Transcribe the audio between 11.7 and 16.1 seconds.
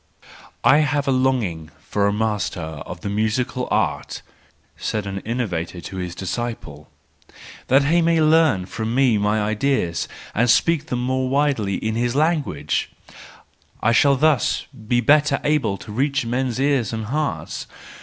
in his language: I shall thus be better able to